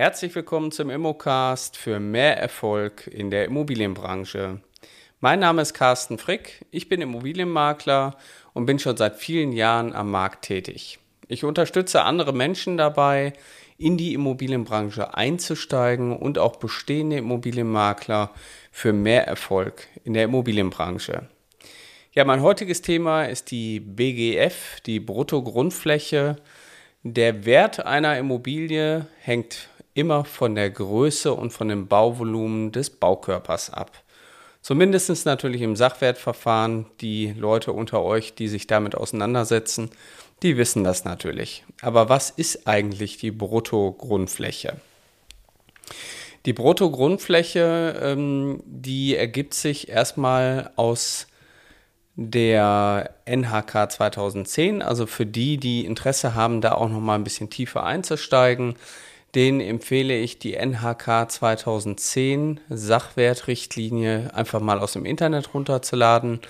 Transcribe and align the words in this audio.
Herzlich 0.00 0.34
willkommen 0.34 0.72
zum 0.72 0.90
Immocast 0.90 1.76
für 1.76 2.00
mehr 2.00 2.38
Erfolg 2.38 3.06
in 3.06 3.30
der 3.30 3.44
Immobilienbranche. 3.44 4.60
Mein 5.20 5.40
Name 5.40 5.62
ist 5.62 5.74
Carsten 5.74 6.18
Frick, 6.18 6.64
ich 6.70 6.88
bin 6.88 7.00
Immobilienmakler 7.00 8.16
und 8.52 8.66
bin 8.66 8.78
schon 8.78 8.96
seit 8.96 9.16
vielen 9.16 9.52
Jahren 9.52 9.94
am 9.94 10.10
Markt 10.10 10.46
tätig. 10.46 10.98
Ich 11.28 11.44
unterstütze 11.44 12.02
andere 12.02 12.32
Menschen 12.32 12.76
dabei, 12.76 13.34
in 13.78 13.96
die 13.96 14.14
Immobilienbranche 14.14 15.14
einzusteigen 15.14 16.16
und 16.16 16.38
auch 16.38 16.56
bestehende 16.56 17.18
Immobilienmakler 17.18 18.30
für 18.72 18.92
mehr 18.92 19.26
Erfolg 19.26 19.86
in 20.02 20.14
der 20.14 20.24
Immobilienbranche. 20.24 21.28
Ja, 22.12 22.24
mein 22.24 22.42
heutiges 22.42 22.82
Thema 22.82 23.26
ist 23.26 23.52
die 23.52 23.78
BGF, 23.78 24.80
die 24.84 24.98
Bruttogrundfläche. 24.98 26.38
Der 27.04 27.44
Wert 27.44 27.86
einer 27.86 28.18
Immobilie 28.18 29.06
hängt 29.20 29.68
immer 29.94 30.24
von 30.24 30.56
der 30.56 30.70
Größe 30.70 31.32
und 31.32 31.52
von 31.52 31.68
dem 31.68 31.86
Bauvolumen 31.86 32.72
des 32.72 32.90
Baukörpers 32.90 33.70
ab. 33.70 33.92
Zumindest 34.60 35.24
natürlich 35.24 35.62
im 35.62 35.76
Sachwertverfahren. 35.76 36.86
Die 37.00 37.32
Leute 37.38 37.72
unter 37.72 38.02
euch, 38.02 38.34
die 38.34 38.48
sich 38.48 38.66
damit 38.66 38.96
auseinandersetzen, 38.96 39.90
die 40.42 40.56
wissen 40.56 40.82
das 40.82 41.04
natürlich. 41.04 41.64
Aber 41.80 42.08
was 42.08 42.30
ist 42.30 42.66
eigentlich 42.66 43.18
die 43.18 43.30
Bruttogrundfläche? 43.30 44.74
Die 46.44 46.54
Bruttogrundfläche, 46.54 48.00
ähm, 48.02 48.64
die 48.66 49.14
ergibt 49.14 49.54
sich 49.54 49.88
erstmal 49.88 50.72
aus 50.74 51.28
der 52.22 53.14
NHK 53.24 53.90
2010. 53.90 54.82
Also 54.82 55.06
für 55.06 55.24
die, 55.24 55.56
die 55.56 55.86
Interesse 55.86 56.34
haben, 56.34 56.60
da 56.60 56.72
auch 56.72 56.90
noch 56.90 57.00
mal 57.00 57.14
ein 57.14 57.24
bisschen 57.24 57.48
tiefer 57.48 57.82
einzusteigen, 57.84 58.74
den 59.34 59.60
empfehle 59.60 60.14
ich 60.18 60.38
die 60.38 60.54
NHK 60.54 61.30
2010 61.30 62.60
Sachwertrichtlinie 62.68 64.34
einfach 64.34 64.60
mal 64.60 64.80
aus 64.80 64.92
dem 64.92 65.06
Internet 65.06 65.54
runterzuladen. 65.54 66.40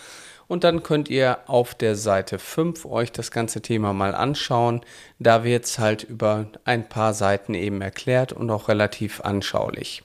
Und 0.49 0.65
dann 0.65 0.83
könnt 0.83 1.09
ihr 1.09 1.39
auf 1.47 1.77
der 1.77 1.95
Seite 1.95 2.41
5 2.41 2.85
euch 2.87 3.13
das 3.13 3.31
ganze 3.31 3.63
Thema 3.63 3.93
mal 3.93 4.17
anschauen. 4.17 4.81
Da 5.21 5.45
wird 5.45 5.67
es 5.67 5.79
halt 5.79 6.03
über 6.03 6.47
ein 6.65 6.89
paar 6.89 7.15
Seiten 7.15 7.55
eben 7.55 7.81
erklärt 7.81 8.33
und 8.33 8.51
auch 8.51 8.67
relativ 8.67 9.21
anschaulich. 9.21 10.03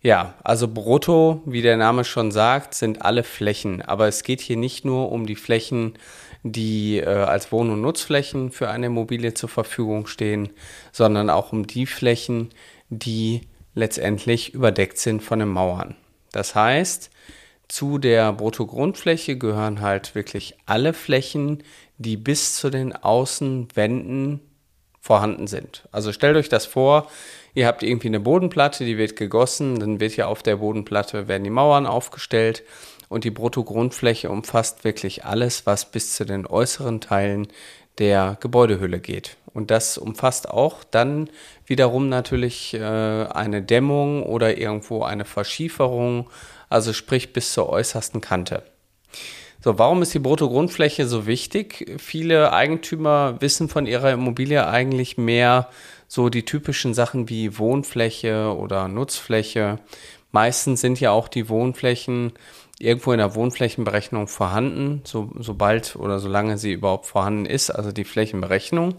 Ja, 0.00 0.34
also 0.44 0.68
brutto, 0.68 1.42
wie 1.44 1.62
der 1.62 1.76
Name 1.76 2.04
schon 2.04 2.30
sagt, 2.30 2.74
sind 2.74 3.02
alle 3.02 3.24
Flächen. 3.24 3.82
Aber 3.82 4.06
es 4.06 4.22
geht 4.22 4.40
hier 4.40 4.56
nicht 4.56 4.84
nur 4.84 5.10
um 5.10 5.26
die 5.26 5.36
Flächen, 5.36 5.94
die 6.44 6.98
äh, 6.98 7.06
als 7.06 7.50
Wohn- 7.50 7.70
und 7.70 7.80
Nutzflächen 7.80 8.52
für 8.52 8.70
eine 8.70 8.86
Immobilie 8.86 9.34
zur 9.34 9.48
Verfügung 9.48 10.06
stehen, 10.06 10.50
sondern 10.92 11.30
auch 11.30 11.52
um 11.52 11.66
die 11.66 11.86
Flächen, 11.86 12.50
die 12.90 13.42
letztendlich 13.74 14.54
überdeckt 14.54 14.98
sind 14.98 15.22
von 15.22 15.40
den 15.40 15.48
Mauern. 15.48 15.96
Das 16.30 16.54
heißt, 16.54 17.10
zu 17.66 17.98
der 17.98 18.32
Bruttogrundfläche 18.32 19.36
gehören 19.36 19.80
halt 19.80 20.14
wirklich 20.14 20.56
alle 20.64 20.94
Flächen, 20.94 21.62
die 21.98 22.16
bis 22.16 22.54
zu 22.54 22.70
den 22.70 22.94
Außenwänden 22.94 24.40
vorhanden 25.08 25.46
sind. 25.46 25.88
Also 25.90 26.12
stellt 26.12 26.36
euch 26.36 26.50
das 26.50 26.66
vor, 26.66 27.10
ihr 27.54 27.66
habt 27.66 27.82
irgendwie 27.82 28.08
eine 28.08 28.20
Bodenplatte, 28.20 28.84
die 28.84 28.98
wird 28.98 29.16
gegossen, 29.16 29.80
dann 29.80 30.00
wird 30.00 30.14
ja 30.18 30.26
auf 30.26 30.42
der 30.42 30.56
Bodenplatte 30.56 31.28
werden 31.28 31.44
die 31.44 31.50
Mauern 31.50 31.86
aufgestellt 31.86 32.62
und 33.08 33.24
die 33.24 33.30
Bruttogrundfläche 33.30 34.28
umfasst 34.28 34.84
wirklich 34.84 35.24
alles, 35.24 35.64
was 35.64 35.90
bis 35.90 36.14
zu 36.14 36.26
den 36.26 36.46
äußeren 36.46 37.00
Teilen 37.00 37.48
der 37.96 38.36
Gebäudehülle 38.40 39.00
geht. 39.00 39.38
Und 39.54 39.70
das 39.70 39.96
umfasst 39.96 40.50
auch 40.50 40.84
dann 40.84 41.30
wiederum 41.64 42.10
natürlich 42.10 42.74
äh, 42.74 42.80
eine 42.82 43.62
Dämmung 43.62 44.24
oder 44.24 44.58
irgendwo 44.58 45.04
eine 45.04 45.24
Verschieferung, 45.24 46.28
also 46.68 46.92
sprich 46.92 47.32
bis 47.32 47.54
zur 47.54 47.70
äußersten 47.70 48.20
Kante. 48.20 48.62
So, 49.60 49.76
warum 49.76 50.02
ist 50.02 50.14
die 50.14 50.20
Bruttogrundfläche 50.20 51.08
so 51.08 51.26
wichtig? 51.26 51.96
Viele 51.98 52.52
Eigentümer 52.52 53.40
wissen 53.40 53.68
von 53.68 53.86
ihrer 53.86 54.12
Immobilie 54.12 54.64
eigentlich 54.64 55.18
mehr 55.18 55.68
so 56.06 56.28
die 56.28 56.44
typischen 56.44 56.94
Sachen 56.94 57.28
wie 57.28 57.58
Wohnfläche 57.58 58.56
oder 58.56 58.86
Nutzfläche. 58.86 59.80
Meistens 60.30 60.80
sind 60.80 61.00
ja 61.00 61.10
auch 61.10 61.26
die 61.26 61.48
Wohnflächen 61.48 62.34
irgendwo 62.78 63.10
in 63.10 63.18
der 63.18 63.34
Wohnflächenberechnung 63.34 64.28
vorhanden, 64.28 65.00
so, 65.02 65.30
sobald 65.40 65.96
oder 65.96 66.20
solange 66.20 66.56
sie 66.56 66.72
überhaupt 66.72 67.06
vorhanden 67.06 67.44
ist, 67.44 67.70
also 67.70 67.90
die 67.90 68.04
Flächenberechnung. 68.04 68.94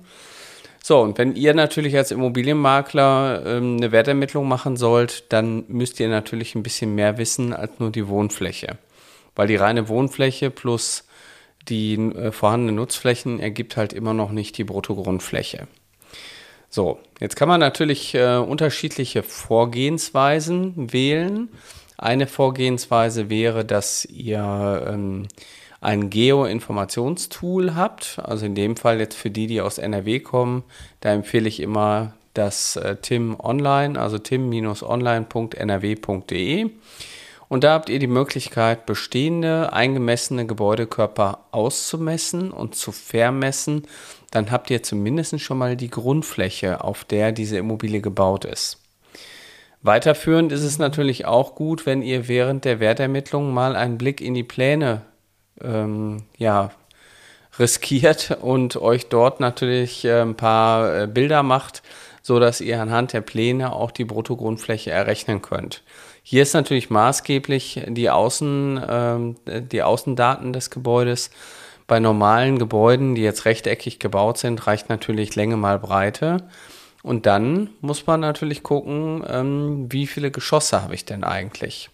So, 0.83 0.99
und 0.99 1.17
wenn 1.17 1.35
ihr 1.35 1.53
natürlich 1.53 1.95
als 1.95 2.11
Immobilienmakler 2.11 3.43
ähm, 3.45 3.77
eine 3.77 3.93
Wertermittlung 3.93 4.47
machen 4.47 4.75
sollt, 4.75 5.31
dann 5.31 5.63
müsst 5.69 6.01
ihr 6.01 6.09
natürlich 6.09 6.55
ein 6.55 6.63
bisschen 6.63 6.95
mehr 6.95 7.17
wissen 7.17 7.53
als 7.53 7.79
nur 7.79 7.91
die 7.91 8.09
Wohnfläche. 8.09 8.77
Weil 9.39 9.47
die 9.47 9.55
reine 9.55 9.87
Wohnfläche 9.87 10.49
plus 10.49 11.07
die 11.69 11.93
äh, 11.93 12.33
vorhandenen 12.33 12.75
Nutzflächen 12.75 13.39
ergibt 13.39 13.77
halt 13.77 13.93
immer 13.93 14.13
noch 14.13 14.31
nicht 14.31 14.57
die 14.57 14.65
Bruttogrundfläche. 14.65 15.69
So, 16.69 16.99
jetzt 17.21 17.37
kann 17.37 17.47
man 17.47 17.61
natürlich 17.61 18.13
äh, 18.15 18.35
unterschiedliche 18.35 19.23
Vorgehensweisen 19.23 20.91
wählen. 20.91 21.47
Eine 21.97 22.27
Vorgehensweise 22.27 23.29
wäre, 23.29 23.63
dass 23.63 24.03
ihr 24.03 24.85
ähm, 24.85 25.29
ein 25.79 26.09
Geo-Informationstool 26.09 27.75
habt. 27.75 28.19
Also 28.21 28.45
in 28.45 28.55
dem 28.55 28.75
Fall 28.75 28.99
jetzt 28.99 29.15
für 29.15 29.31
die, 29.31 29.47
die 29.47 29.61
aus 29.61 29.77
NRW 29.77 30.19
kommen, 30.19 30.63
da 30.99 31.13
empfehle 31.13 31.47
ich 31.47 31.61
immer 31.61 32.11
das 32.33 32.75
äh, 32.75 32.97
TIM 32.97 33.39
Online, 33.39 33.97
also 33.97 34.17
tim-online.nrw.de. 34.17 36.71
Und 37.49 37.63
da 37.63 37.73
habt 37.73 37.89
ihr 37.89 37.97
die 37.97 38.07
Möglichkeit, 38.07 38.85
bestehende 38.85 39.73
eingemessene 39.73 40.45
Gebäudekörper 40.45 41.45
auszumessen 41.51 42.51
und 42.51 42.75
zu 42.75 42.91
vermessen. 42.91 43.87
Dann 44.31 44.51
habt 44.51 44.69
ihr 44.69 44.83
zumindest 44.83 45.41
schon 45.41 45.57
mal 45.57 45.75
die 45.75 45.89
Grundfläche, 45.89 46.83
auf 46.83 47.03
der 47.03 47.31
diese 47.31 47.57
Immobilie 47.57 48.01
gebaut 48.01 48.45
ist. 48.45 48.77
Weiterführend 49.81 50.51
ist 50.51 50.63
es 50.63 50.77
natürlich 50.77 51.25
auch 51.25 51.55
gut, 51.55 51.85
wenn 51.85 52.03
ihr 52.03 52.27
während 52.27 52.65
der 52.65 52.79
Wertermittlung 52.79 53.53
mal 53.53 53.75
einen 53.75 53.97
Blick 53.97 54.21
in 54.21 54.35
die 54.35 54.43
Pläne 54.43 55.01
ähm, 55.61 56.23
ja, 56.37 56.71
riskiert 57.57 58.37
und 58.41 58.75
euch 58.75 59.07
dort 59.07 59.39
natürlich 59.39 60.05
äh, 60.05 60.21
ein 60.21 60.35
paar 60.35 61.03
äh, 61.03 61.07
Bilder 61.07 61.43
macht, 61.43 61.81
so 62.21 62.39
dass 62.39 62.61
ihr 62.61 62.81
anhand 62.81 63.13
der 63.13 63.21
Pläne 63.21 63.73
auch 63.73 63.91
die 63.91 64.05
Bruttogrundfläche 64.05 64.91
errechnen 64.91 65.41
könnt. 65.41 65.81
Hier 66.31 66.43
ist 66.43 66.53
natürlich 66.53 66.91
maßgeblich 66.91 67.85
die, 67.87 68.11
Außen, 68.11 68.79
ähm, 68.87 69.35
die 69.47 69.81
Außendaten 69.81 70.53
des 70.53 70.69
Gebäudes. 70.69 71.31
Bei 71.87 71.99
normalen 71.99 72.59
Gebäuden, 72.59 73.15
die 73.15 73.23
jetzt 73.23 73.45
rechteckig 73.45 73.97
gebaut 73.97 74.37
sind, 74.37 74.67
reicht 74.67 74.89
natürlich 74.89 75.35
Länge 75.35 75.57
mal 75.57 75.79
Breite. 75.79 76.47
Und 77.01 77.25
dann 77.25 77.71
muss 77.81 78.05
man 78.05 78.19
natürlich 78.19 78.61
gucken, 78.61 79.23
ähm, 79.27 79.87
wie 79.91 80.05
viele 80.05 80.29
Geschosse 80.29 80.83
habe 80.83 80.93
ich 80.93 81.03
denn 81.03 81.23
eigentlich. 81.23 81.89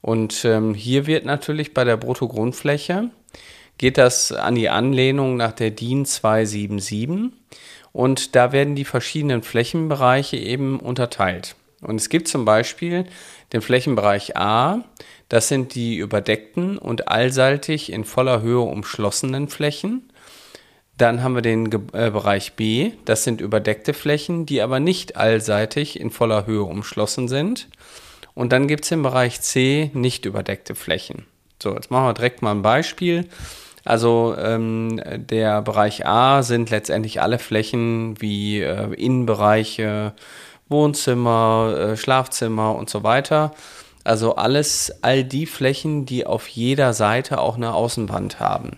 Und 0.00 0.44
ähm, 0.44 0.74
hier 0.74 1.06
wird 1.06 1.24
natürlich 1.24 1.72
bei 1.72 1.84
der 1.84 1.96
Bruttogrundfläche, 1.96 3.10
geht 3.78 3.98
das 3.98 4.32
an 4.32 4.56
die 4.56 4.68
Anlehnung 4.68 5.36
nach 5.36 5.52
der 5.52 5.70
DIN 5.70 6.06
277 6.06 7.38
und 7.92 8.34
da 8.34 8.50
werden 8.50 8.74
die 8.74 8.84
verschiedenen 8.84 9.44
Flächenbereiche 9.44 10.38
eben 10.38 10.80
unterteilt. 10.80 11.54
Und 11.80 11.96
es 11.96 12.08
gibt 12.08 12.28
zum 12.28 12.44
Beispiel 12.44 13.06
den 13.52 13.62
Flächenbereich 13.62 14.36
A, 14.36 14.84
das 15.28 15.48
sind 15.48 15.74
die 15.74 15.96
überdeckten 15.96 16.76
und 16.76 17.08
allseitig 17.08 17.92
in 17.92 18.04
voller 18.04 18.42
Höhe 18.42 18.60
umschlossenen 18.60 19.48
Flächen. 19.48 20.10
Dann 20.96 21.22
haben 21.22 21.34
wir 21.34 21.42
den 21.42 21.66
äh, 21.92 22.10
Bereich 22.10 22.54
B, 22.54 22.92
das 23.06 23.24
sind 23.24 23.40
überdeckte 23.40 23.94
Flächen, 23.94 24.44
die 24.44 24.60
aber 24.60 24.80
nicht 24.80 25.16
allseitig 25.16 25.98
in 25.98 26.10
voller 26.10 26.46
Höhe 26.46 26.64
umschlossen 26.64 27.28
sind. 27.28 27.68
Und 28.34 28.52
dann 28.52 28.68
gibt 28.68 28.84
es 28.84 28.90
im 28.90 29.02
Bereich 29.02 29.40
C 29.40 29.90
nicht 29.94 30.26
überdeckte 30.26 30.74
Flächen. 30.74 31.26
So, 31.62 31.74
jetzt 31.74 31.90
machen 31.90 32.06
wir 32.06 32.14
direkt 32.14 32.42
mal 32.42 32.52
ein 32.52 32.62
Beispiel. 32.62 33.26
Also 33.84 34.34
ähm, 34.38 35.00
der 35.06 35.62
Bereich 35.62 36.06
A 36.06 36.42
sind 36.42 36.70
letztendlich 36.70 37.22
alle 37.22 37.38
Flächen 37.38 38.20
wie 38.20 38.60
äh, 38.60 38.92
Innenbereiche, 38.94 40.12
Wohnzimmer, 40.70 41.74
äh, 41.76 41.96
Schlafzimmer 41.96 42.74
und 42.74 42.88
so 42.88 43.02
weiter. 43.02 43.52
Also 44.04 44.36
alles, 44.36 44.92
all 45.02 45.24
die 45.24 45.46
Flächen, 45.46 46.06
die 46.06 46.26
auf 46.26 46.48
jeder 46.48 46.94
Seite 46.94 47.38
auch 47.38 47.56
eine 47.56 47.74
Außenwand 47.74 48.40
haben. 48.40 48.76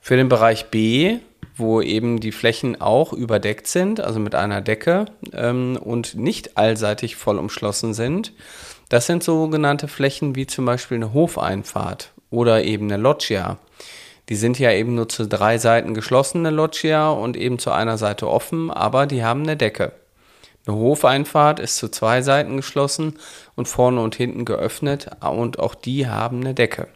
Für 0.00 0.16
den 0.16 0.28
Bereich 0.28 0.66
B, 0.66 1.18
wo 1.56 1.80
eben 1.80 2.20
die 2.20 2.32
Flächen 2.32 2.80
auch 2.80 3.12
überdeckt 3.12 3.66
sind, 3.66 4.00
also 4.00 4.18
mit 4.18 4.34
einer 4.34 4.60
Decke 4.60 5.06
ähm, 5.32 5.78
und 5.80 6.16
nicht 6.16 6.56
allseitig 6.56 7.16
voll 7.16 7.38
umschlossen 7.38 7.94
sind, 7.94 8.32
das 8.88 9.06
sind 9.06 9.22
sogenannte 9.22 9.88
Flächen 9.88 10.34
wie 10.34 10.46
zum 10.46 10.64
Beispiel 10.64 10.96
eine 10.96 11.14
Hofeinfahrt 11.14 12.12
oder 12.30 12.64
eben 12.64 12.90
eine 12.90 13.00
Loggia. 13.00 13.58
Die 14.28 14.36
sind 14.36 14.58
ja 14.58 14.72
eben 14.72 14.94
nur 14.94 15.08
zu 15.08 15.26
drei 15.26 15.58
Seiten 15.58 15.94
geschlossene 15.94 16.50
Loggia 16.50 17.10
und 17.10 17.36
eben 17.36 17.58
zu 17.58 17.70
einer 17.70 17.98
Seite 17.98 18.28
offen, 18.28 18.70
aber 18.70 19.06
die 19.06 19.24
haben 19.24 19.42
eine 19.42 19.56
Decke. 19.56 19.92
Eine 20.66 20.76
Hofeinfahrt 20.76 21.58
ist 21.58 21.76
zu 21.76 21.88
zwei 21.88 22.22
Seiten 22.22 22.56
geschlossen 22.56 23.18
und 23.56 23.66
vorne 23.66 24.02
und 24.02 24.14
hinten 24.14 24.44
geöffnet 24.44 25.10
und 25.20 25.58
auch 25.58 25.74
die 25.74 26.08
haben 26.08 26.40
eine 26.40 26.54
Decke. 26.54 26.88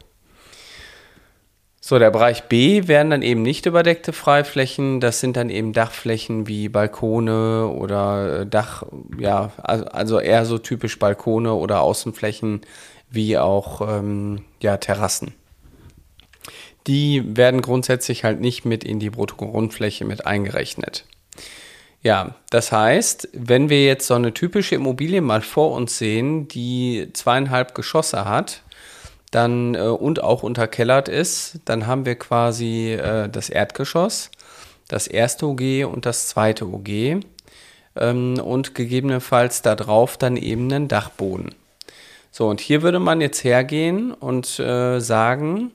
So, 1.86 1.98
der 1.98 2.10
Bereich 2.10 2.44
B 2.44 2.88
wären 2.88 3.10
dann 3.10 3.20
eben 3.20 3.42
nicht 3.42 3.66
überdeckte 3.66 4.14
Freiflächen. 4.14 5.00
Das 5.00 5.20
sind 5.20 5.36
dann 5.36 5.50
eben 5.50 5.74
Dachflächen 5.74 6.46
wie 6.46 6.70
Balkone 6.70 7.68
oder 7.68 8.40
äh, 8.40 8.46
Dach, 8.46 8.84
ja, 9.18 9.52
also 9.58 10.18
eher 10.18 10.46
so 10.46 10.56
typisch 10.56 10.98
Balkone 10.98 11.52
oder 11.52 11.82
Außenflächen 11.82 12.62
wie 13.10 13.36
auch 13.36 13.82
ähm, 13.86 14.46
ja, 14.62 14.78
Terrassen. 14.78 15.34
Die 16.86 17.36
werden 17.36 17.60
grundsätzlich 17.60 18.24
halt 18.24 18.40
nicht 18.40 18.64
mit 18.64 18.82
in 18.82 18.98
die 18.98 19.10
Bruttogrundfläche 19.10 20.06
mit 20.06 20.26
eingerechnet. 20.26 21.04
Ja, 22.04 22.34
das 22.50 22.70
heißt, 22.70 23.30
wenn 23.32 23.70
wir 23.70 23.82
jetzt 23.82 24.06
so 24.06 24.14
eine 24.14 24.34
typische 24.34 24.74
Immobilie 24.74 25.22
mal 25.22 25.40
vor 25.40 25.72
uns 25.72 25.96
sehen, 25.96 26.48
die 26.48 27.08
zweieinhalb 27.14 27.74
Geschosse 27.74 28.26
hat, 28.26 28.62
dann 29.30 29.74
äh, 29.74 29.78
und 29.78 30.22
auch 30.22 30.42
unterkellert 30.42 31.08
ist, 31.08 31.60
dann 31.64 31.86
haben 31.86 32.04
wir 32.04 32.16
quasi 32.16 32.92
äh, 32.92 33.30
das 33.30 33.48
Erdgeschoss, 33.48 34.30
das 34.86 35.06
erste 35.06 35.46
OG 35.46 35.90
und 35.90 36.04
das 36.04 36.28
zweite 36.28 36.66
OG 36.66 37.24
ähm, 37.96 38.38
und 38.38 38.74
gegebenenfalls 38.74 39.62
darauf 39.62 40.18
dann 40.18 40.36
eben 40.36 40.70
einen 40.70 40.88
Dachboden. 40.88 41.54
So, 42.30 42.48
und 42.48 42.60
hier 42.60 42.82
würde 42.82 42.98
man 42.98 43.22
jetzt 43.22 43.44
hergehen 43.44 44.12
und 44.12 44.58
äh, 44.58 45.00
sagen, 45.00 45.70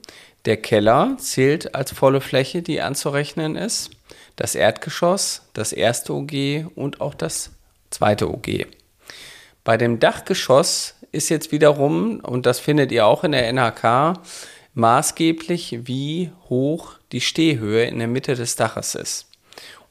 der 0.45 0.57
Keller 0.57 1.15
zählt 1.17 1.73
als 1.73 1.91
volle 1.91 2.21
Fläche, 2.21 2.61
die 2.61 2.81
anzurechnen 2.81 3.55
ist, 3.55 3.89
das 4.39 4.55
Erdgeschoss, 4.55 5.41
das 5.53 5.73
erste 5.73 6.13
OG 6.13 6.71
und 6.75 7.01
auch 7.01 7.13
das 7.13 7.51
zweite 7.89 8.29
OG. 8.29 8.67
Bei 9.65 9.75
dem 9.75 9.99
Dachgeschoss 9.99 10.95
ist 11.11 11.27
jetzt 11.27 11.51
wiederum, 11.51 12.21
und 12.21 12.45
das 12.45 12.59
findet 12.59 12.93
ihr 12.93 13.05
auch 13.05 13.25
in 13.25 13.33
der 13.33 13.51
NHK, 13.51 14.19
maßgeblich, 14.75 15.79
wie 15.83 16.31
hoch 16.47 16.93
die 17.11 17.19
Stehhöhe 17.19 17.83
in 17.83 17.99
der 17.99 18.07
Mitte 18.07 18.35
des 18.35 18.55
Daches 18.55 18.95
ist. 18.95 19.27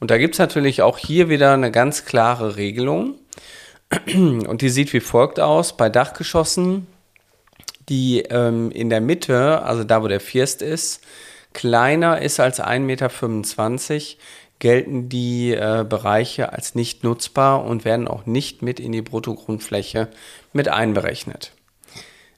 Und 0.00 0.10
da 0.10 0.16
gibt 0.16 0.36
es 0.36 0.38
natürlich 0.38 0.80
auch 0.80 0.96
hier 0.96 1.28
wieder 1.28 1.52
eine 1.52 1.70
ganz 1.70 2.06
klare 2.06 2.56
Regelung. 2.56 3.16
Und 4.06 4.62
die 4.62 4.70
sieht 4.70 4.94
wie 4.94 5.00
folgt 5.00 5.40
aus. 5.40 5.76
Bei 5.76 5.90
Dachgeschossen, 5.90 6.86
die 7.90 8.20
ähm, 8.20 8.70
in 8.70 8.88
der 8.88 9.02
Mitte, 9.02 9.62
also 9.62 9.84
da 9.84 10.02
wo 10.02 10.08
der 10.08 10.20
First 10.20 10.62
ist, 10.62 11.02
kleiner 11.52 12.20
ist 12.20 12.40
als 12.40 12.60
1,25 12.60 12.78
Meter, 12.80 14.16
gelten 14.58 15.08
die 15.08 15.52
äh, 15.52 15.84
Bereiche 15.88 16.52
als 16.52 16.74
nicht 16.74 17.04
nutzbar 17.04 17.64
und 17.64 17.84
werden 17.84 18.08
auch 18.08 18.26
nicht 18.26 18.62
mit 18.62 18.80
in 18.80 18.92
die 18.92 19.02
Bruttogrundfläche 19.02 20.08
mit 20.52 20.68
einberechnet. 20.68 21.52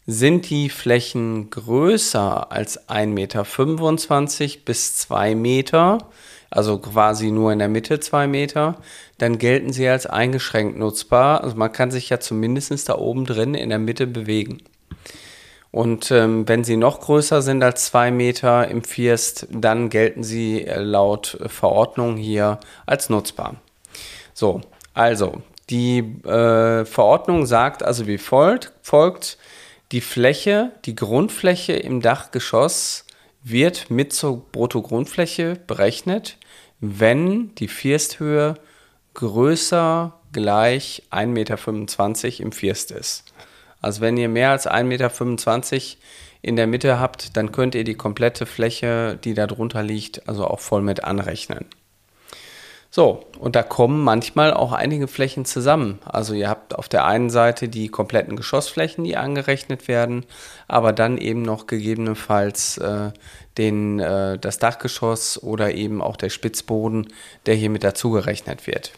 Sind 0.07 0.51
die 0.51 0.71
Flächen 0.71 1.51
größer 1.51 2.51
als 2.51 2.89
1,25 2.89 3.07
Meter 3.07 4.65
bis 4.65 4.97
2 4.99 5.35
Meter, 5.35 5.99
also 6.51 6.79
quasi 6.79 7.31
nur 7.31 7.53
in 7.53 7.61
der 7.61 7.69
Mitte 7.69 8.01
2 8.01 8.27
Meter, 8.27 8.79
dann 9.19 9.39
gelten 9.39 9.73
sie 9.73 9.89
als 9.89 10.07
eingeschränkt 10.07 10.77
nutzbar. 10.79 11.45
Also 11.45 11.57
man 11.57 11.73
kann 11.73 11.91
sich 11.91 12.09
ja 12.09 12.19
zumindest 12.19 12.89
da 12.89 12.99
oben 12.99 13.25
drin 13.25 13.55
in 13.55 13.69
der 13.69 13.79
Mitte 13.79 14.07
bewegen. 14.07 14.63
Und 15.73 16.11
ähm, 16.11 16.49
wenn 16.49 16.65
sie 16.65 16.77
noch 16.77 17.01
größer 17.01 17.43
sind 17.43 17.63
als 17.63 17.87
zwei 17.87 18.11
Meter 18.11 18.67
im 18.69 18.83
First, 18.83 19.47
dann 19.51 19.89
gelten 19.89 20.25
sie 20.25 20.67
äh, 20.67 20.81
laut 20.81 21.39
Verordnung 21.47 22.17
hier 22.17 22.59
als 22.87 23.09
nutzbar. 23.09 23.55
So, 24.35 24.63
also 24.95 25.43
die 25.71 25.99
äh, 26.25 26.85
Verordnung 26.85 27.47
sagt 27.47 27.85
also 27.85 28.09
wie 28.09 28.19
folgt, 28.19 28.73
folgt, 28.83 29.39
die 29.93 30.01
Fläche, 30.01 30.73
die 30.85 30.97
Grundfläche 30.97 31.73
im 31.73 32.01
Dachgeschoss 32.01 33.05
wird 33.43 33.91
mit 33.91 34.13
zur 34.13 34.39
Bruttogrundfläche 34.53 35.57
berechnet, 35.67 36.37
wenn 36.81 37.55
die 37.57 37.69
Firsthöhe 37.69 38.55
größer 39.15 40.15
gleich 40.33 41.03
1,25 41.11 41.27
Meter 41.27 42.41
im 42.45 42.53
First 42.53 42.91
ist. 42.91 43.25
Also 43.81 44.01
wenn 44.01 44.17
ihr 44.17 44.29
mehr 44.29 44.51
als 44.51 44.69
1,25 44.69 44.85
Meter 44.85 45.11
in 46.43 46.57
der 46.57 46.67
Mitte 46.67 46.99
habt, 46.99 47.37
dann 47.37 47.53
könnt 47.53 47.75
ihr 47.75 47.85
die 47.85 47.95
komplette 47.95 48.47
Fläche, 48.47 49.19
die 49.23 49.35
da 49.35 49.47
drunter 49.47 49.83
liegt, 49.83 50.29
also 50.29 50.47
auch 50.47 50.61
voll 50.61 50.83
mit 50.83 51.05
anrechnen. 51.05 51.67
So, 52.93 53.25
und 53.39 53.55
da 53.55 53.63
kommen 53.63 54.03
manchmal 54.03 54.53
auch 54.53 54.73
einige 54.73 55.07
Flächen 55.07 55.45
zusammen. 55.45 56.01
Also 56.05 56.35
ihr 56.35 56.49
habt 56.49 56.75
auf 56.75 56.89
der 56.89 57.05
einen 57.05 57.31
Seite 57.31 57.69
die 57.69 57.89
kompletten 57.89 58.35
Geschossflächen, 58.35 59.05
die 59.05 59.17
angerechnet 59.17 59.87
werden, 59.87 60.27
aber 60.67 60.93
dann 60.93 61.17
eben 61.17 61.43
noch 61.43 61.69
gegebenenfalls 61.69 62.79
äh, 62.79 63.13
den, 63.59 64.01
äh, 64.01 64.39
das 64.39 64.59
Dachgeschoss 64.59 65.41
oder 65.41 65.73
eben 65.73 66.03
auch 66.03 66.17
der 66.17 66.31
Spitzboden, 66.31 67.13
der 67.47 67.55
hier 67.55 67.71
mit 67.71 67.85
dazugerechnet 67.85 68.67
wird. 68.67 68.93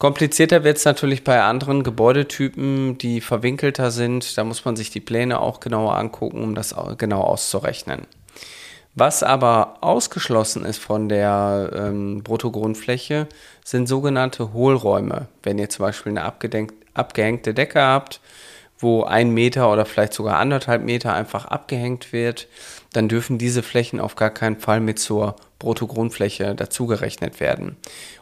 Komplizierter 0.00 0.64
wird 0.64 0.78
es 0.78 0.86
natürlich 0.86 1.24
bei 1.24 1.42
anderen 1.42 1.82
Gebäudetypen, 1.82 2.96
die 2.96 3.20
verwinkelter 3.20 3.90
sind. 3.90 4.38
Da 4.38 4.44
muss 4.44 4.64
man 4.64 4.74
sich 4.74 4.88
die 4.90 4.98
Pläne 4.98 5.38
auch 5.40 5.60
genauer 5.60 5.94
angucken, 5.98 6.42
um 6.42 6.54
das 6.54 6.74
genau 6.96 7.20
auszurechnen. 7.20 8.06
Was 8.94 9.22
aber 9.22 9.76
ausgeschlossen 9.82 10.64
ist 10.64 10.78
von 10.78 11.10
der 11.10 11.70
ähm, 11.74 12.22
Bruttogrundfläche, 12.22 13.28
sind 13.62 13.88
sogenannte 13.88 14.54
Hohlräume. 14.54 15.28
Wenn 15.42 15.58
ihr 15.58 15.68
zum 15.68 15.84
Beispiel 15.84 16.16
eine 16.16 16.24
abgehängte 16.24 17.52
Decke 17.52 17.82
habt, 17.82 18.22
wo 18.78 19.04
ein 19.04 19.28
Meter 19.34 19.70
oder 19.70 19.84
vielleicht 19.84 20.14
sogar 20.14 20.38
anderthalb 20.38 20.82
Meter 20.82 21.12
einfach 21.12 21.44
abgehängt 21.44 22.14
wird, 22.14 22.48
dann 22.94 23.10
dürfen 23.10 23.36
diese 23.36 23.62
Flächen 23.62 24.00
auf 24.00 24.16
gar 24.16 24.30
keinen 24.30 24.60
Fall 24.60 24.80
mit 24.80 24.98
zur 24.98 25.36
Bruttogrundfläche 25.60 26.56
dazugerechnet 26.56 27.38
werden. 27.38 27.76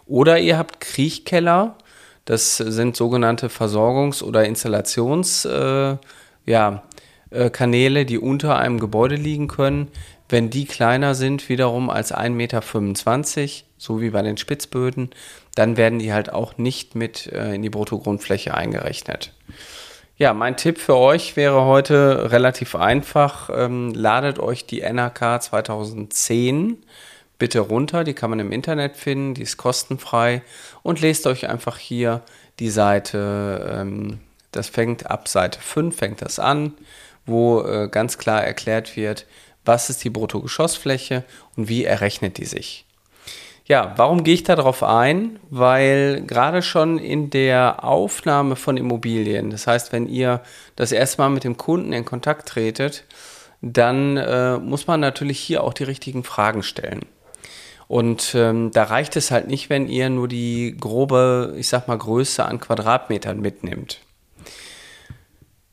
Oder 0.04 0.38
ihr 0.38 0.58
habt 0.58 0.80
Kriechkeller, 0.80 1.78
das 2.26 2.58
sind 2.58 2.94
sogenannte 2.94 3.48
Versorgungs- 3.48 4.22
oder 4.22 4.44
Installationskanäle, 4.44 5.98
äh, 6.46 6.50
ja, 6.50 6.82
äh, 7.30 8.04
die 8.04 8.18
unter 8.18 8.58
einem 8.58 8.78
Gebäude 8.78 9.14
liegen 9.14 9.48
können. 9.48 9.88
Wenn 10.28 10.50
die 10.50 10.66
kleiner 10.66 11.14
sind, 11.14 11.48
wiederum 11.48 11.88
als 11.88 12.12
1,25 12.12 12.34
Meter, 12.34 12.62
so 13.78 14.02
wie 14.02 14.10
bei 14.10 14.20
den 14.20 14.36
Spitzböden, 14.36 15.10
dann 15.54 15.78
werden 15.78 15.98
die 15.98 16.12
halt 16.12 16.30
auch 16.30 16.58
nicht 16.58 16.94
mit 16.94 17.28
äh, 17.32 17.54
in 17.54 17.62
die 17.62 17.70
Bruttogrundfläche 17.70 18.52
eingerechnet. 18.54 19.32
Ja, 20.18 20.34
mein 20.34 20.56
Tipp 20.56 20.78
für 20.78 20.96
euch 20.96 21.36
wäre 21.36 21.64
heute 21.64 22.32
relativ 22.32 22.74
einfach. 22.74 23.50
Ähm, 23.54 23.94
ladet 23.94 24.38
euch 24.40 24.66
die 24.66 24.80
NRK 24.82 25.40
2010 25.40 26.78
bitte 27.38 27.60
runter. 27.60 28.04
Die 28.04 28.14
kann 28.14 28.30
man 28.30 28.40
im 28.40 28.52
Internet 28.52 28.96
finden, 28.96 29.34
die 29.34 29.42
ist 29.42 29.56
kostenfrei. 29.56 30.42
Und 30.82 31.00
lest 31.00 31.26
euch 31.26 31.48
einfach 31.48 31.78
hier 31.78 32.22
die 32.58 32.70
Seite, 32.70 33.78
ähm, 33.78 34.20
das 34.52 34.68
fängt 34.68 35.10
ab 35.10 35.28
Seite 35.28 35.60
5, 35.60 35.96
fängt 35.96 36.22
das 36.22 36.38
an, 36.38 36.74
wo 37.26 37.62
äh, 37.62 37.88
ganz 37.88 38.18
klar 38.18 38.42
erklärt 38.44 38.96
wird, 38.96 39.26
was 39.64 39.90
ist 39.90 40.02
die 40.02 40.10
Bruttogeschossfläche 40.10 41.24
und 41.56 41.68
wie 41.68 41.84
errechnet 41.84 42.38
die 42.38 42.46
sich. 42.46 42.86
Ja, 43.66 43.92
warum 43.96 44.24
gehe 44.24 44.32
ich 44.32 44.44
darauf 44.44 44.82
ein? 44.82 45.38
Weil 45.50 46.22
gerade 46.26 46.62
schon 46.62 46.96
in 46.96 47.28
der 47.28 47.84
Aufnahme 47.84 48.56
von 48.56 48.78
Immobilien, 48.78 49.50
das 49.50 49.66
heißt, 49.66 49.92
wenn 49.92 50.08
ihr 50.08 50.40
das 50.74 50.90
erste 50.90 51.20
Mal 51.20 51.28
mit 51.28 51.44
dem 51.44 51.58
Kunden 51.58 51.92
in 51.92 52.06
Kontakt 52.06 52.48
tretet, 52.48 53.04
dann 53.60 54.16
äh, 54.16 54.56
muss 54.56 54.86
man 54.86 55.00
natürlich 55.00 55.38
hier 55.38 55.64
auch 55.64 55.74
die 55.74 55.84
richtigen 55.84 56.24
Fragen 56.24 56.62
stellen. 56.62 57.02
Und 57.88 58.34
ähm, 58.34 58.70
da 58.70 58.84
reicht 58.84 59.16
es 59.16 59.30
halt 59.30 59.48
nicht, 59.48 59.70
wenn 59.70 59.88
ihr 59.88 60.10
nur 60.10 60.28
die 60.28 60.76
grobe, 60.78 61.54
ich 61.56 61.68
sag 61.68 61.88
mal, 61.88 61.96
Größe 61.96 62.44
an 62.44 62.60
Quadratmetern 62.60 63.40
mitnimmt. 63.40 64.00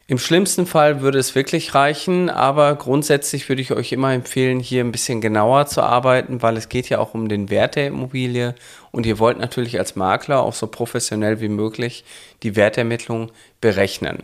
Im 0.07 0.19
schlimmsten 0.19 0.67
Fall 0.67 1.01
würde 1.01 1.17
es 1.17 1.33
wirklich 1.33 1.73
reichen, 1.73 2.29
aber 2.29 2.75
grundsätzlich 2.75 3.49
würde 3.49 3.63
ich 3.63 3.71
euch 3.71 3.91
immer 3.91 4.13
empfehlen, 4.13 4.59
hier 4.59 4.83
ein 4.83 4.91
bisschen 4.91 5.19
genauer 5.19 5.65
zu 5.65 5.81
arbeiten, 5.81 6.43
weil 6.43 6.57
es 6.57 6.69
geht 6.69 6.89
ja 6.89 6.99
auch 6.99 7.15
um 7.15 7.27
den 7.27 7.49
Wert 7.49 7.75
der 7.75 7.87
Immobilie 7.87 8.53
und 8.91 9.07
ihr 9.07 9.17
wollt 9.17 9.39
natürlich 9.39 9.79
als 9.79 9.95
Makler 9.95 10.43
auch 10.43 10.53
so 10.53 10.67
professionell 10.67 11.41
wie 11.41 11.49
möglich 11.49 12.05
die 12.43 12.55
Wertermittlung 12.55 13.31
berechnen. 13.61 14.23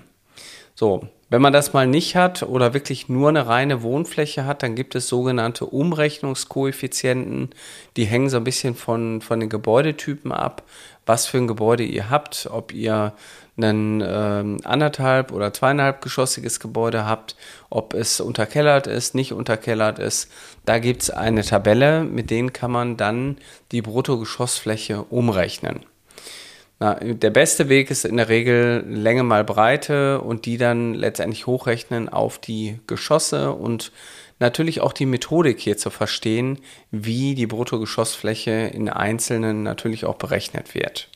So, 0.81 1.07
wenn 1.29 1.43
man 1.43 1.53
das 1.53 1.73
mal 1.73 1.85
nicht 1.85 2.15
hat 2.15 2.41
oder 2.41 2.73
wirklich 2.73 3.07
nur 3.07 3.29
eine 3.29 3.45
reine 3.45 3.83
Wohnfläche 3.83 4.45
hat, 4.47 4.63
dann 4.63 4.73
gibt 4.73 4.95
es 4.95 5.07
sogenannte 5.07 5.67
Umrechnungskoeffizienten. 5.67 7.51
Die 7.97 8.05
hängen 8.05 8.31
so 8.31 8.37
ein 8.37 8.43
bisschen 8.43 8.73
von, 8.73 9.21
von 9.21 9.39
den 9.39 9.49
Gebäudetypen 9.49 10.31
ab, 10.31 10.63
was 11.05 11.27
für 11.27 11.37
ein 11.37 11.45
Gebäude 11.45 11.83
ihr 11.83 12.09
habt, 12.09 12.49
ob 12.51 12.73
ihr 12.73 13.13
ein 13.57 14.03
ähm, 14.03 14.57
anderthalb 14.63 15.31
oder 15.31 15.53
zweieinhalb 15.53 16.01
geschossiges 16.01 16.59
Gebäude 16.59 17.05
habt, 17.05 17.35
ob 17.69 17.93
es 17.93 18.19
unterkellert 18.19 18.87
ist, 18.87 19.13
nicht 19.13 19.33
unterkellert 19.33 19.99
ist. 19.99 20.31
Da 20.65 20.79
gibt 20.79 21.03
es 21.03 21.11
eine 21.11 21.43
Tabelle, 21.43 22.03
mit 22.03 22.31
denen 22.31 22.53
kann 22.53 22.71
man 22.71 22.97
dann 22.97 23.37
die 23.71 23.83
Bruttogeschossfläche 23.83 25.03
umrechnen. 25.03 25.85
Na, 26.81 26.95
der 26.95 27.29
beste 27.29 27.69
Weg 27.69 27.91
ist 27.91 28.05
in 28.05 28.17
der 28.17 28.27
Regel 28.27 28.83
Länge 28.87 29.21
mal 29.21 29.43
Breite 29.43 30.19
und 30.19 30.47
die 30.47 30.57
dann 30.57 30.95
letztendlich 30.95 31.45
hochrechnen 31.45 32.09
auf 32.09 32.39
die 32.39 32.79
Geschosse 32.87 33.51
und 33.51 33.91
natürlich 34.39 34.81
auch 34.81 34.91
die 34.91 35.05
Methodik 35.05 35.59
hier 35.59 35.77
zu 35.77 35.91
verstehen, 35.91 36.57
wie 36.89 37.35
die 37.35 37.45
Bruttogeschossfläche 37.45 38.71
in 38.73 38.89
Einzelnen 38.89 39.61
natürlich 39.61 40.05
auch 40.05 40.15
berechnet 40.15 40.73
wird. 40.73 41.09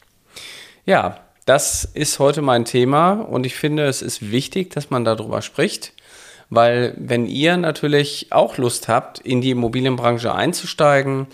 Ja, 0.86 1.22
das 1.46 1.84
ist 1.84 2.20
heute 2.20 2.44
mein 2.44 2.66
Thema 2.66 3.14
und 3.14 3.48
ich 3.48 3.56
finde, 3.56 3.88
es 3.88 4.04
ist 4.04 4.30
wichtig, 4.30 4.70
dass 4.70 4.92
man 4.92 5.04
darüber 5.04 5.42
spricht, 5.42 5.94
weil 6.52 6.94
wenn 6.96 7.26
ihr 7.26 7.58
natürlich 7.58 8.28
auch 8.30 8.58
Lust 8.58 8.88
habt, 8.88 9.18
in 9.18 9.42
die 9.42 9.50
Immobilienbranche 9.50 10.32
einzusteigen 10.32 11.26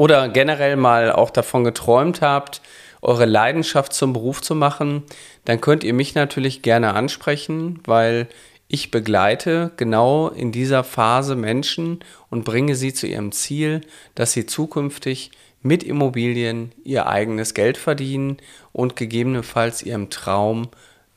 oder 0.00 0.28
generell 0.30 0.76
mal 0.76 1.12
auch 1.12 1.28
davon 1.28 1.62
geträumt 1.62 2.22
habt, 2.22 2.62
eure 3.02 3.26
Leidenschaft 3.26 3.92
zum 3.92 4.14
Beruf 4.14 4.40
zu 4.40 4.54
machen, 4.54 5.02
dann 5.44 5.60
könnt 5.60 5.84
ihr 5.84 5.92
mich 5.92 6.14
natürlich 6.14 6.62
gerne 6.62 6.94
ansprechen, 6.94 7.80
weil 7.84 8.26
ich 8.66 8.90
begleite 8.90 9.72
genau 9.76 10.28
in 10.28 10.52
dieser 10.52 10.84
Phase 10.84 11.36
Menschen 11.36 12.00
und 12.30 12.46
bringe 12.46 12.76
sie 12.76 12.94
zu 12.94 13.06
ihrem 13.06 13.30
Ziel, 13.30 13.82
dass 14.14 14.32
sie 14.32 14.46
zukünftig 14.46 15.32
mit 15.60 15.82
Immobilien 15.82 16.72
ihr 16.82 17.06
eigenes 17.06 17.52
Geld 17.52 17.76
verdienen 17.76 18.38
und 18.72 18.96
gegebenenfalls 18.96 19.82
ihrem 19.82 20.08
Traum 20.08 20.68